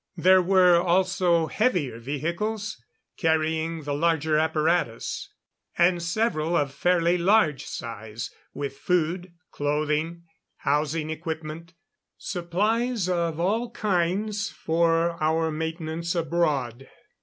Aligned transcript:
There 0.17 0.41
were 0.41 0.81
also 0.81 1.45
heavier 1.45 1.99
vehicles 1.99 2.83
carrying 3.17 3.83
the 3.83 3.93
larger 3.93 4.35
apparatus; 4.35 5.29
and 5.77 6.01
several 6.01 6.57
of 6.57 6.73
fairly 6.73 7.19
large 7.19 7.65
size 7.65 8.31
with 8.51 8.75
food, 8.77 9.31
clothing, 9.51 10.23
housing 10.57 11.11
equipment 11.11 11.75
supplies 12.17 13.07
of 13.07 13.39
all 13.39 13.69
kinds 13.69 14.49
for 14.49 15.21
our 15.23 15.51
maintenance 15.51 16.15
abroad. 16.15 16.89